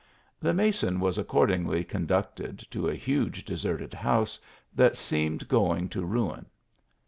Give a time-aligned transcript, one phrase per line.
[0.41, 4.39] The mason was accordingly conducted to a huge deserted house
[4.73, 6.47] that seemed going to ruin.